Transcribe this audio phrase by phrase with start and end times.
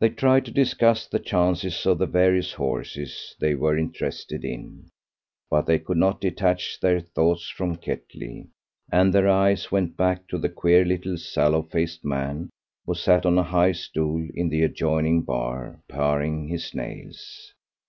[0.00, 4.88] They tried to discuss the chances of the various horses they were interested in,
[5.48, 8.48] but they could not detach their thoughts from Ketley,
[8.90, 12.50] and their eyes went back to the queer little sallow faced man
[12.86, 17.52] who sat on a high stool in the adjoining bar paring his nails.